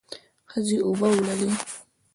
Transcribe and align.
ښځې 0.51 0.77
اوبه 0.87 1.07
وړلې. 1.13 1.49